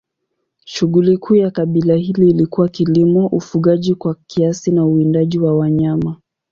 [0.65, 6.15] Shughuli kuu ya kabila hili ilikuwa kilimo, ufugaji kwa kiasi na uwindaji wa wanyama.